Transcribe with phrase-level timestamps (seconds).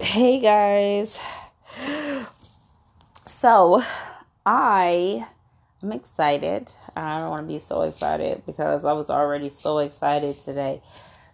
[0.00, 1.18] Hey guys.
[3.26, 3.82] So,
[4.46, 5.26] I
[5.82, 6.70] am excited.
[6.94, 10.82] I don't want to be so excited because I was already so excited today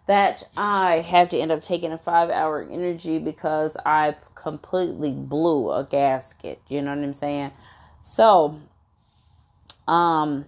[0.06, 5.70] that I had to end up taking a five hour energy because I completely blew
[5.70, 6.62] a gasket.
[6.68, 7.50] You know what I'm saying?
[8.00, 8.58] So,
[9.86, 10.46] um,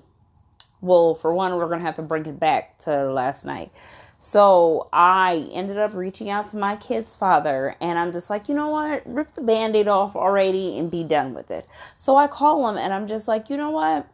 [0.80, 3.70] well, for one, we're gonna have to bring it back to last night.
[4.18, 8.54] So I ended up reaching out to my kid's father, and I'm just like, you
[8.54, 9.02] know what?
[9.06, 11.66] Rip the band aid off already and be done with it.
[11.98, 14.06] So I call him, and I'm just like, you know what?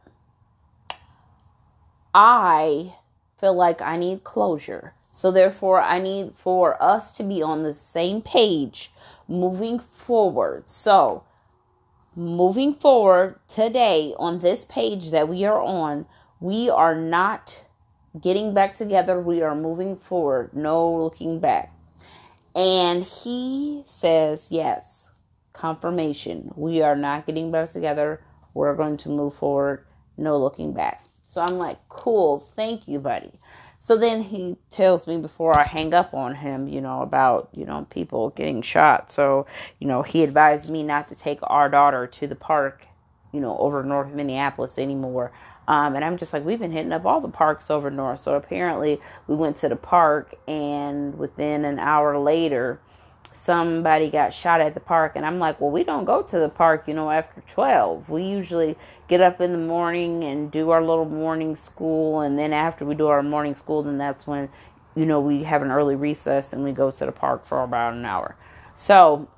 [2.15, 2.95] I
[3.41, 4.95] feel like I need closure.
[5.13, 8.91] So therefore, I need for us to be on the same page
[9.29, 10.69] moving forward.
[10.69, 11.25] So,
[12.17, 16.07] moving forward today on this page that we are on,
[16.41, 17.65] we are not
[18.21, 19.21] getting back together.
[19.21, 21.73] We are moving forward, no looking back.
[22.55, 25.11] And he says, Yes,
[25.53, 26.51] confirmation.
[26.55, 28.23] We are not getting back together.
[28.55, 31.03] We're going to move forward, no looking back.
[31.23, 33.33] So I'm like, Cool, thank you, buddy.
[33.79, 37.65] So then he tells me before I hang up on him, you know, about, you
[37.65, 39.11] know, people getting shot.
[39.11, 39.47] So,
[39.81, 42.85] you know, he advised me not to take our daughter to the park,
[43.33, 45.33] you know, over North Minneapolis anymore.
[45.69, 48.23] Um, and I'm just like, we've been hitting up all the parks over north.
[48.23, 52.81] So apparently we went to the park and within an hour later,
[53.33, 56.49] somebody got shot at the park and I'm like, "Well, we don't go to the
[56.49, 58.11] park, you know, after 12.
[58.11, 58.77] We usually
[59.09, 62.95] get up in the morning and do our little morning school and then after we
[62.95, 64.49] do our morning school, then that's when
[64.95, 67.95] you know, we have an early recess and we go to the park for about
[67.95, 68.37] an hour."
[68.77, 69.29] So,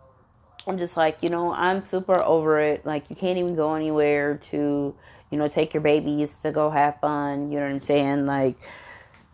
[0.67, 2.87] I'm just like, you know, I'm super over it.
[2.87, 4.95] Like you can't even go anywhere to,
[5.35, 8.25] you know, take your babies to go have fun, you know what I'm saying?
[8.25, 8.55] Like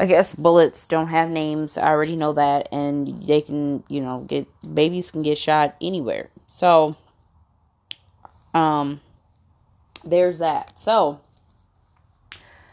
[0.00, 1.76] I guess bullets don't have names.
[1.76, 6.30] I already know that, and they can, you know, get babies can get shot anywhere.
[6.46, 6.96] So,
[8.54, 9.02] um,
[10.02, 10.80] there's that.
[10.80, 11.20] So,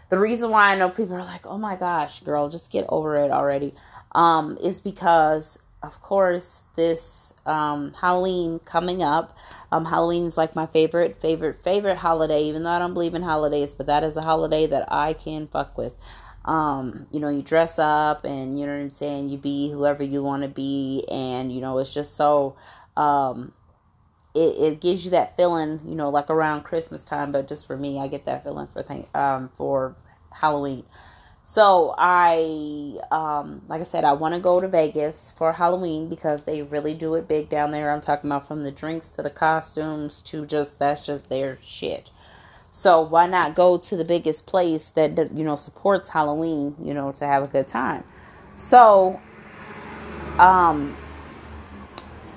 [0.10, 3.18] the reason why I know people are like, "Oh my gosh, girl, just get over
[3.18, 3.74] it already,"
[4.14, 9.38] um, is because, of course, this um, Halloween coming up.
[9.72, 12.44] Um, Halloween is like my favorite, favorite, favorite holiday.
[12.44, 15.48] Even though I don't believe in holidays, but that is a holiday that I can
[15.48, 15.94] fuck with
[16.48, 20.02] um, you know, you dress up and you know what I'm saying, you be whoever
[20.02, 22.56] you want to be, and you know, it's just so
[22.96, 23.52] um,
[24.34, 27.76] it, it gives you that feeling, you know, like around Christmas time, but just for
[27.76, 29.96] me, I get that feeling for th- um for
[30.32, 30.86] Halloween.
[31.50, 36.44] So I um like I said, I want to go to Vegas for Halloween because
[36.44, 37.90] they really do it big down there.
[37.90, 42.10] I'm talking about from the drinks to the costumes to just that's just their shit.
[42.74, 47.14] So why not go to the biggest place that you know supports Halloween, you know,
[47.14, 48.04] to have a good time.
[48.58, 49.18] So
[50.40, 50.98] um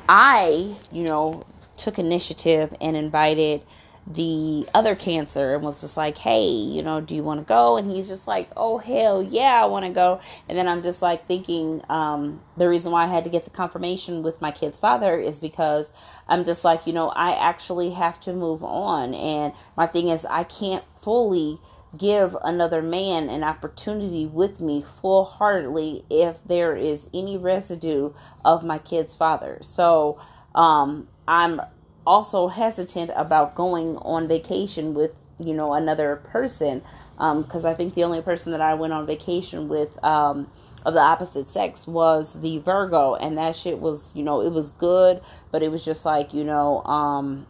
[0.09, 1.43] I, you know,
[1.77, 3.63] took initiative and invited
[4.07, 7.77] the other cancer and was just like, hey, you know, do you want to go?
[7.77, 10.21] And he's just like, oh, hell yeah, I want to go.
[10.49, 13.51] And then I'm just like thinking, um, the reason why I had to get the
[13.51, 15.93] confirmation with my kid's father is because
[16.27, 19.15] I'm just like, you know, I actually have to move on.
[19.15, 21.61] And my thing is, I can't fully
[21.97, 28.13] give another man an opportunity with me full heartedly if there is any residue
[28.45, 29.59] of my kid's father.
[29.63, 30.21] So,
[30.55, 31.61] um, I'm
[32.07, 36.83] also hesitant about going on vacation with you know another person
[37.17, 40.51] because um, I think the only person that I went on vacation with um,
[40.87, 44.71] of the opposite sex was the Virgo, and that shit was you know it was
[44.71, 47.47] good, but it was just like you know um,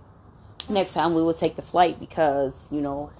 [0.68, 3.10] next time we would take the flight because you know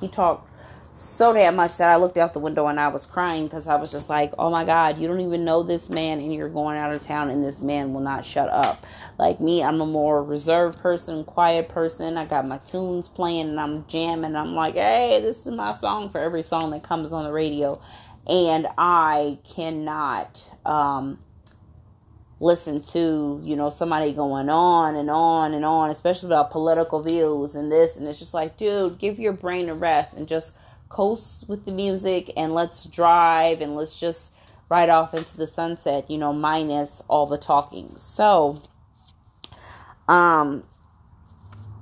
[0.00, 0.48] he talked
[0.96, 3.74] so damn much that I looked out the window and I was crying because I
[3.74, 6.78] was just like, oh my God, you don't even know this man and you're going
[6.78, 8.86] out of town and this man will not shut up.
[9.18, 12.16] Like me, I'm a more reserved person, quiet person.
[12.16, 14.36] I got my tunes playing and I'm jamming.
[14.36, 17.80] I'm like, hey, this is my song for every song that comes on the radio.
[18.28, 21.18] And I cannot um,
[22.38, 27.56] listen to, you know, somebody going on and on and on, especially about political views
[27.56, 27.96] and this.
[27.96, 30.56] And it's just like, dude, give your brain a rest and just
[30.88, 34.32] coast with the music and let's drive and let's just
[34.68, 37.88] ride off into the sunset, you know, minus all the talking.
[37.96, 38.60] So,
[40.08, 40.64] um,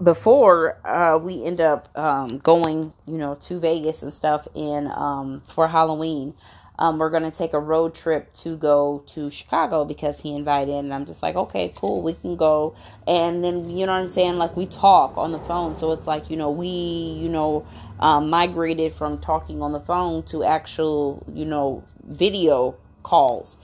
[0.02, 5.40] before uh, we end up um, going, you know, to Vegas and stuff in um,
[5.40, 6.34] for Halloween,
[6.78, 10.92] um, we're gonna take a road trip to go to Chicago because he invited, and
[10.92, 12.74] I'm just like, okay, cool, we can go.
[13.06, 14.36] And then you know what I'm saying?
[14.36, 17.66] Like we talk on the phone, so it's like you know we you know
[18.00, 23.56] um, migrated from talking on the phone to actual you know video calls.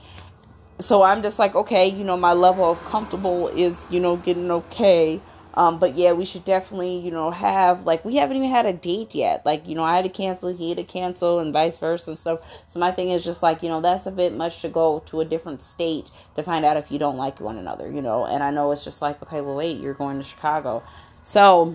[0.79, 4.49] so I'm just like, okay, you know, my level of comfortable is, you know, getting
[4.51, 5.21] okay.
[5.53, 8.73] Um, but yeah, we should definitely, you know, have like we haven't even had a
[8.73, 9.45] date yet.
[9.45, 12.19] Like, you know, I had to cancel, he had to cancel, and vice versa and
[12.19, 12.39] stuff.
[12.67, 15.21] So my thing is just like, you know, that's a bit much to go to
[15.21, 18.25] a different state to find out if you don't like one another, you know.
[18.25, 20.83] And I know it's just like, okay, well, wait, you're going to Chicago,
[21.23, 21.73] so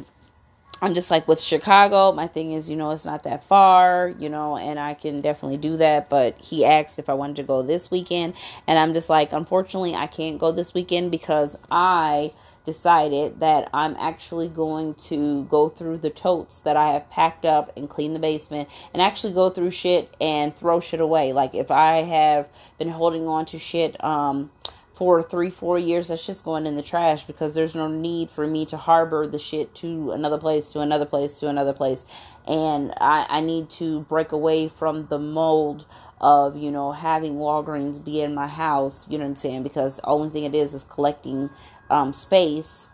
[0.83, 4.29] I'm just like with Chicago, my thing is, you know, it's not that far, you
[4.29, 6.11] know, and I can definitely do that.
[6.11, 8.35] But he asked if I wanted to go this weekend,
[8.67, 12.33] and I'm just like, unfortunately, I can't go this weekend because I
[12.65, 17.77] decided that I'm actually going to go through the totes that I have packed up
[17.77, 21.33] and clean the basement and actually go through shit and throw shit away.
[21.33, 24.51] Like if I have been holding on to shit um
[24.95, 28.47] for three, four years, that's just going in the trash because there's no need for
[28.47, 32.07] me to harbor the shit to another place, to another place, to another place.
[32.47, 35.85] And I, I need to break away from the mold
[36.21, 39.63] of, you know, having Walgreens be in my house, you know what I'm saying?
[39.65, 41.51] Because the only thing it is is collecting
[41.95, 42.89] um, space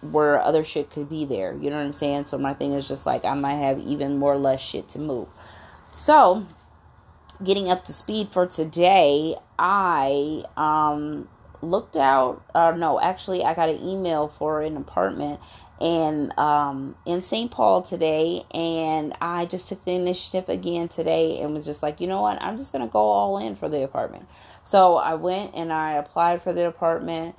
[0.00, 1.54] where other shit could be there.
[1.54, 2.26] You know what I'm saying?
[2.26, 5.28] So my thing is just like I might have even more less shit to move.
[5.92, 6.46] So
[7.42, 11.28] getting up to speed for today, I um
[11.62, 15.40] looked out uh no, actually I got an email for an apartment
[15.80, 17.50] and um in St.
[17.50, 22.06] Paul today and I just took the initiative again today and was just like, you
[22.06, 22.40] know what?
[22.40, 24.28] I'm just to go all in for the apartment.
[24.62, 27.34] So I went and I applied for the apartment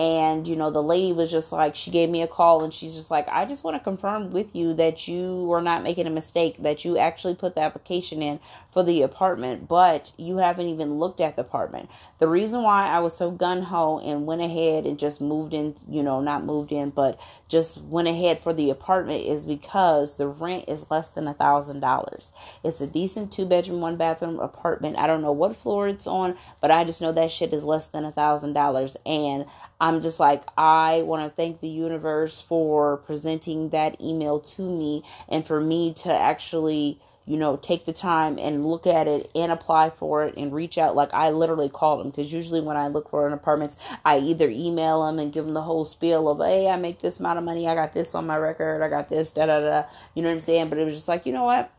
[0.00, 2.94] and you know the lady was just like she gave me a call and she's
[2.94, 6.10] just like i just want to confirm with you that you were not making a
[6.10, 8.40] mistake that you actually put the application in
[8.72, 11.90] for the apartment but you haven't even looked at the apartment.
[12.18, 16.02] The reason why i was so gun-ho and went ahead and just moved in you
[16.02, 20.64] know not moved in but just went ahead for the apartment is because the rent
[20.66, 22.32] is less than a thousand dollars.
[22.62, 24.96] It's a decent two bedroom one bathroom apartment.
[24.96, 27.86] I don't know what floor it's on but i just know that shit is less
[27.88, 28.96] than a thousand dollars.
[29.04, 29.44] And
[29.80, 35.02] I'm just like, I want to thank the universe for presenting that email to me
[35.28, 39.50] and for me to actually, you know, take the time and look at it and
[39.50, 40.94] apply for it and reach out.
[40.94, 44.50] Like, I literally called them because usually when I look for an apartment, I either
[44.50, 47.44] email them and give them the whole spiel of, hey, I make this amount of
[47.44, 49.84] money, I got this on my record, I got this, da da da.
[50.14, 50.68] You know what I'm saying?
[50.68, 51.70] But it was just like, you know what?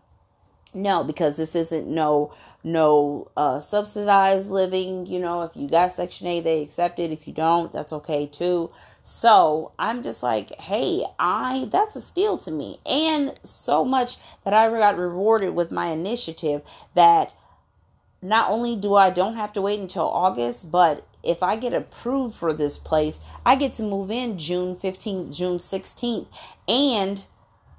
[0.73, 2.33] No, because this isn't no
[2.63, 5.05] no uh, subsidized living.
[5.05, 7.11] You know, if you got Section 8, they accept it.
[7.11, 8.69] If you don't, that's okay too.
[9.03, 12.79] So I'm just like, hey, I that's a steal to me.
[12.85, 16.61] And so much that I got rewarded with my initiative
[16.93, 17.33] that
[18.21, 22.35] not only do I don't have to wait until August, but if I get approved
[22.35, 26.27] for this place, I get to move in June 15th, June 16th.
[26.67, 27.25] And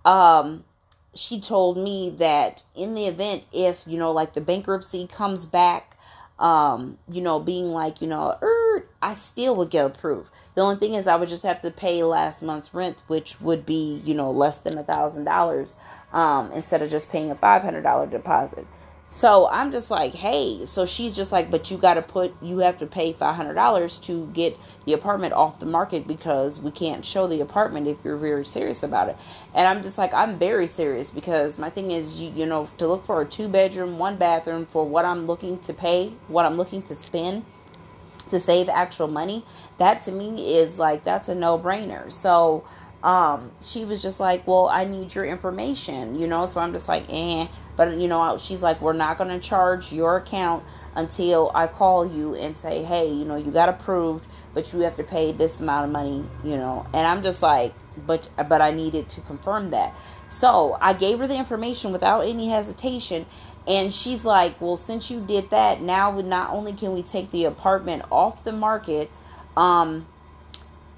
[0.04, 0.64] um
[1.14, 5.96] she told me that in the event if you know like the bankruptcy comes back
[6.38, 10.30] um you know being like you know er, i still would get approved.
[10.54, 13.66] The only thing is i would just have to pay last month's rent which would
[13.66, 15.76] be you know less than a thousand dollars
[16.12, 18.66] um instead of just paying a five hundred dollar deposit
[19.12, 20.64] so I'm just like, hey.
[20.64, 24.26] So she's just like, but you got to put, you have to pay $500 to
[24.28, 28.46] get the apartment off the market because we can't show the apartment if you're very
[28.46, 29.18] serious about it.
[29.52, 32.88] And I'm just like, I'm very serious because my thing is, you, you know, to
[32.88, 36.56] look for a two bedroom, one bathroom for what I'm looking to pay, what I'm
[36.56, 37.44] looking to spend
[38.30, 39.44] to save actual money,
[39.76, 42.10] that to me is like, that's a no brainer.
[42.10, 42.64] So,
[43.02, 46.46] um, she was just like, well, I need your information, you know?
[46.46, 47.48] So I'm just like, eh.
[47.76, 50.62] But, you know, she's like, we're not going to charge your account
[50.94, 54.96] until I call you and say, hey, you know, you got approved, but you have
[54.96, 56.86] to pay this amount of money, you know?
[56.92, 57.74] And I'm just like,
[58.06, 59.94] but, but I needed to confirm that.
[60.28, 63.26] So I gave her the information without any hesitation.
[63.66, 67.44] And she's like, well, since you did that, now not only can we take the
[67.46, 69.10] apartment off the market,
[69.56, 70.06] um,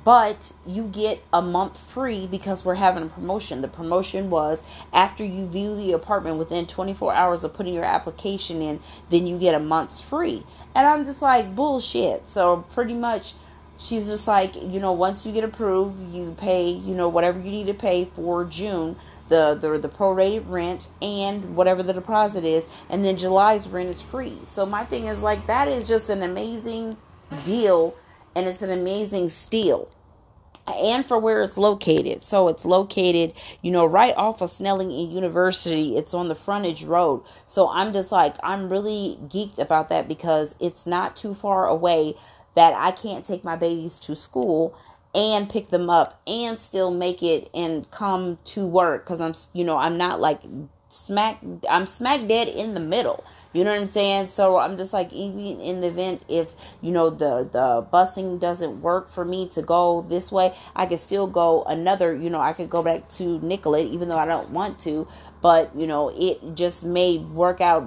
[0.04, 3.62] but you get a month free because we're having a promotion.
[3.62, 8.61] The promotion was after you view the apartment within 24 hours of putting your application
[8.61, 10.44] in, then you get a month's free.
[10.75, 12.30] And I'm just like, bullshit.
[12.30, 13.32] So pretty much
[13.78, 17.50] she's just like, you know, once you get approved, you pay, you know, whatever you
[17.50, 18.96] need to pay for June,
[19.30, 23.99] the the the prorated rent and whatever the deposit is, and then July's rent is
[23.99, 24.38] free.
[24.46, 26.99] So my thing is like that is just an amazing
[27.44, 27.94] deal
[28.35, 29.88] and it's an amazing steal
[30.67, 32.23] and for where it's located.
[32.23, 35.97] So it's located, you know, right off of Snelling University.
[35.97, 37.23] It's on the frontage road.
[37.47, 42.14] So I'm just like, I'm really geeked about that because it's not too far away
[42.55, 44.79] that I can't take my babies to school
[45.14, 49.64] and pick them up and still make it and come to work because I'm, you
[49.64, 50.41] know, I'm not like
[50.88, 53.25] smack, I'm smack dead in the middle.
[53.54, 54.28] You know what I'm saying?
[54.28, 58.82] So I'm just like, even in the event if you know the the busing doesn't
[58.82, 62.14] work for me to go this way, I could still go another.
[62.14, 65.06] You know, I could go back to Nicollet, even though I don't want to.
[65.40, 67.84] But you know, it just may work out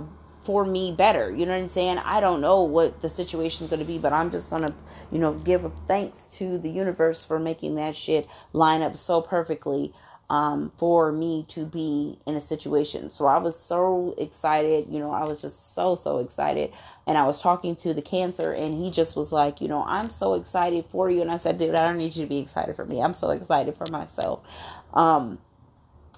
[0.48, 1.30] for me better.
[1.30, 1.98] You know what I'm saying?
[1.98, 4.74] I don't know what the situation's going to be, but I'm just going to,
[5.12, 9.94] you know, give thanks to the universe for making that shit line up so perfectly
[10.30, 13.12] um, for me to be in a situation.
[13.12, 14.88] So I was so excited.
[14.90, 16.74] You know, I was just so, so excited.
[17.06, 20.10] And I was talking to the cancer, and he just was like, you know, I'm
[20.10, 21.22] so excited for you.
[21.22, 23.02] And I said, dude, I don't need you to be excited for me.
[23.02, 24.46] I'm so excited for myself.
[24.94, 25.40] Um,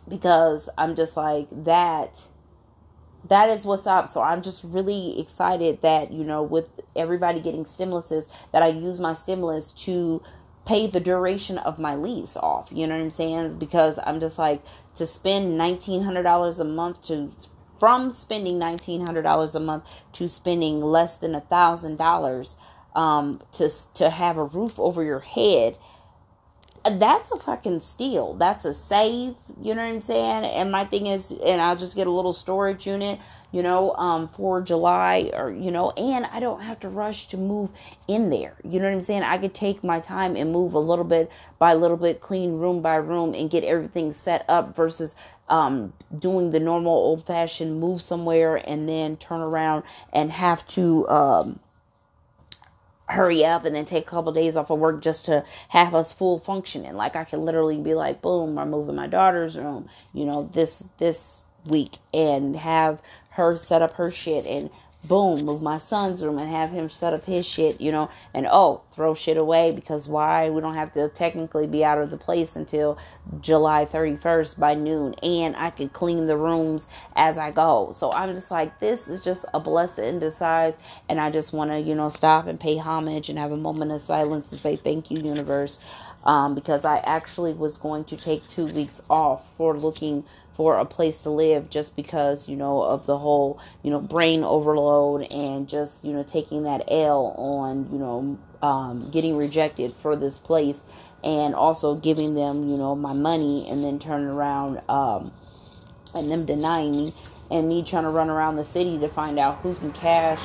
[0.07, 2.23] because I'm just like, that
[3.27, 4.09] that is what's up.
[4.09, 8.99] So I'm just really excited that, you know, with everybody getting stimuluses, that I use
[8.99, 10.23] my stimulus to
[10.69, 12.69] pay the duration of my lease off.
[12.71, 13.57] You know what I'm saying?
[13.57, 14.61] Because I'm just like
[14.93, 17.33] to spend $1,900 a month to
[17.79, 19.83] from spending $1,900 a month
[20.13, 22.59] to spending less than a thousand dollars
[22.93, 25.75] um, to to have a roof over your head
[26.85, 28.33] that's a fucking steal.
[28.35, 29.35] That's a save.
[29.61, 30.45] You know what I'm saying?
[30.45, 33.19] And my thing is, and I'll just get a little storage unit,
[33.51, 37.37] you know, um, for July or, you know, and I don't have to rush to
[37.37, 37.71] move
[38.07, 38.55] in there.
[38.63, 39.23] You know what I'm saying?
[39.23, 42.81] I could take my time and move a little bit by little bit, clean room
[42.81, 45.15] by room and get everything set up versus
[45.47, 51.07] um, doing the normal old fashioned move somewhere and then turn around and have to,
[51.09, 51.59] um,
[53.07, 55.95] hurry up and then take a couple of days off of work just to have
[55.95, 56.93] us full functioning.
[56.93, 60.87] Like I can literally be like, boom, I'm moving my daughter's room, you know, this
[60.99, 63.01] this week and have
[63.39, 64.69] her set up her shit and
[65.07, 68.47] boom, move my son's room and have him set up his shit, you know, and
[68.51, 70.49] oh, throw shit away because why?
[70.49, 72.99] We don't have to technically be out of the place until
[73.41, 77.91] July 31st by noon, and I can clean the rooms as I go.
[77.93, 81.71] So I'm just like, this is just a blessing in disguise, and I just want
[81.71, 84.75] to, you know, stop and pay homage and have a moment of silence and say
[84.75, 85.79] thank you, universe,
[86.25, 90.25] um, because I actually was going to take two weeks off for looking
[90.59, 94.43] for a place to live just because you know of the whole you know brain
[94.43, 100.17] overload and just you know taking that L on you know um, getting rejected for
[100.17, 100.81] this place
[101.23, 105.31] and also giving them you know my money and then turning around um,
[106.13, 107.13] and them denying me
[107.49, 110.41] and me trying to run around the city to find out who can cash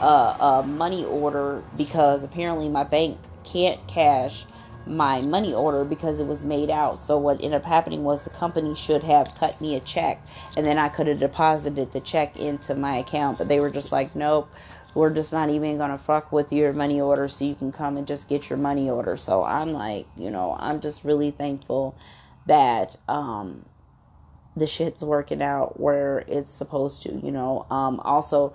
[0.00, 4.44] a, a money order because apparently my bank can't cash
[4.86, 7.00] my money order because it was made out.
[7.00, 10.20] So what ended up happening was the company should have cut me a check
[10.56, 13.92] and then I could have deposited the check into my account, but they were just
[13.92, 14.48] like, "Nope,
[14.94, 17.96] we're just not even going to fuck with your money order so you can come
[17.96, 21.94] and just get your money order." So I'm like, you know, I'm just really thankful
[22.46, 23.64] that um
[24.54, 27.64] the shit's working out where it's supposed to, you know.
[27.70, 28.52] Um, also,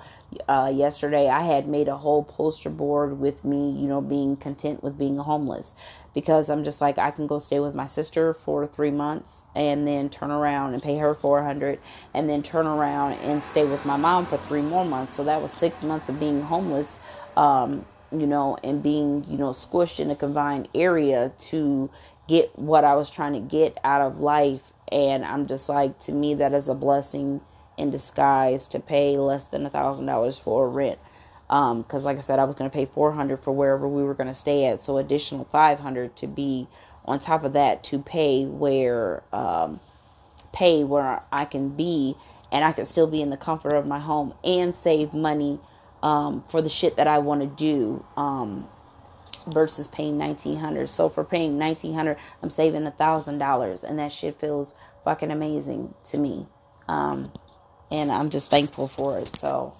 [0.47, 4.83] uh, yesterday I had made a whole poster board with me, you know, being content
[4.83, 5.75] with being homeless
[6.17, 9.87] because I'm just like I can go stay with my sister for three months and
[9.87, 11.77] then turn around and pay her four hundred
[12.11, 15.15] and then turn around and stay with my mom for three more months.
[15.15, 16.99] So that was six months of being homeless,
[17.35, 21.87] um, you know, and being you know squished in a confined area to
[22.27, 24.73] get what I was trying to get out of life.
[24.91, 27.41] And I'm just like to me that is a blessing
[27.77, 30.97] in disguise to pay less than a thousand dollars for rent
[31.47, 34.13] because um, like I said, I was going to pay 400 for wherever we were
[34.13, 36.67] going to stay at, so additional 500 to be
[37.05, 39.79] on top of that to pay where um,
[40.53, 42.15] pay where I can be
[42.51, 45.59] and I can still be in the comfort of my home and save money
[46.03, 48.67] um, for the shit that I want to do um,
[49.47, 54.39] versus paying 1900 so for paying 1900 I'm saving a thousand dollars and that shit
[54.39, 56.47] feels fucking amazing to me.
[56.87, 57.31] Um,
[57.91, 59.73] and I'm just thankful for it so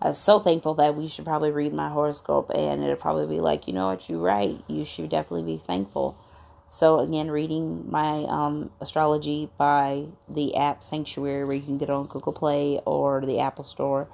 [0.00, 3.40] I was so thankful that we should probably read my horoscope and it'll probably be
[3.40, 4.56] like, you know what, you're right.
[4.68, 6.18] You should definitely be thankful.
[6.68, 11.94] So again, reading my um, astrology by the app Sanctuary, where you can get it
[11.94, 14.08] on Google Play or the Apple Store.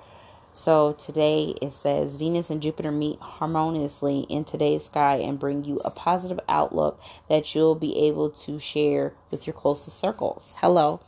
[0.55, 5.81] So today it says Venus and Jupiter meet harmoniously in today's sky and bring you
[5.85, 10.55] a positive outlook that you'll be able to share with your closest circles.
[10.61, 11.01] Hello.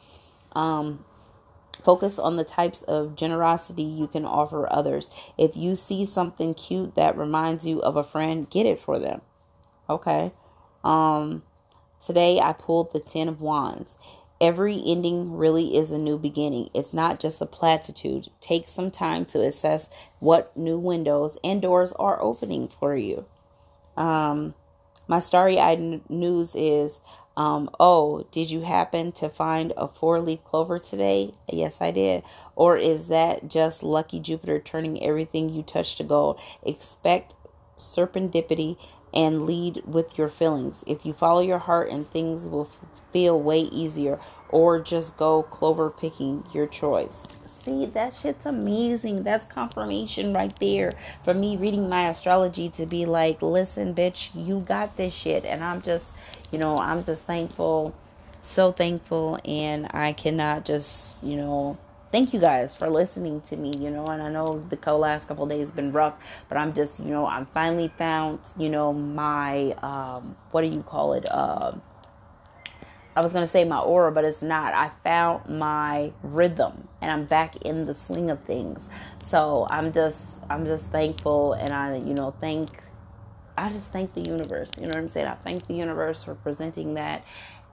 [0.57, 1.05] Um,
[1.85, 5.11] Focus on the types of generosity you can offer others.
[5.37, 9.21] If you see something cute that reminds you of a friend, get it for them.
[9.89, 10.33] Okay.
[10.83, 11.43] Um
[12.01, 13.99] today I pulled the 10 of wands.
[14.41, 16.71] Every ending really is a new beginning.
[16.75, 18.29] It's not just a platitude.
[18.41, 23.27] Take some time to assess what new windows and doors are opening for you.
[23.97, 24.55] Um
[25.07, 27.03] my starry eyed news is
[27.37, 31.35] Um, oh, did you happen to find a four leaf clover today?
[31.51, 32.23] Yes, I did.
[32.55, 36.41] Or is that just lucky Jupiter turning everything you touch to gold?
[36.63, 37.35] Expect
[37.77, 38.77] serendipity
[39.13, 40.85] and lead with your feelings.
[40.87, 42.71] If you follow your heart and things will
[43.13, 47.23] feel way easier, or just go clover picking, your choice.
[47.65, 49.23] See, that shit's amazing.
[49.23, 50.93] That's confirmation right there
[51.25, 55.47] for me reading my astrology to be like, listen, bitch, you got this shit.
[55.47, 56.15] And I'm just,
[56.53, 57.95] you know, I'm just thankful,
[58.43, 59.39] so thankful.
[59.47, 61.79] And I cannot just, you know,
[62.13, 65.47] thank you guys for listening to me, you know, and I know the last couple
[65.47, 66.17] days been rough,
[66.51, 70.83] but I'm just, you know, I'm finally found, you know, my, um, what do you
[70.83, 71.25] call it?
[71.31, 71.73] Uh,
[73.17, 74.75] I was going to say my aura, but it's not.
[74.75, 78.89] I found my rhythm and I'm back in the swing of things.
[79.23, 82.71] So I'm just, I'm just thankful and I, you know, thank,
[83.57, 84.71] I just thank the universe.
[84.77, 85.29] You know what I'm saying?
[85.29, 87.25] I thank the universe for presenting that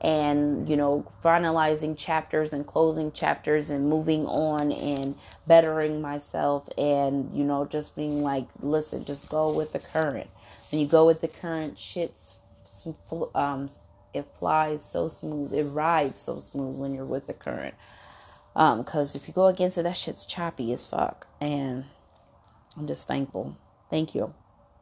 [0.01, 5.15] and you know finalizing chapters and closing chapters and moving on and
[5.47, 10.27] bettering myself and you know just being like listen just go with the current
[10.71, 12.35] when you go with the current shit's
[13.35, 13.69] um
[14.13, 17.75] it flies so smooth it rides so smooth when you're with the current.
[18.55, 21.27] Um because if you go against it that shit's choppy as fuck.
[21.39, 21.85] And
[22.77, 23.57] i'm just thankful.
[23.89, 24.33] Thank you